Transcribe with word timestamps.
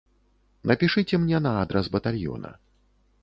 Напішыце 0.69 1.19
мне 1.25 1.37
на 1.47 1.51
адрас 1.65 1.91
батальёна. 1.97 2.51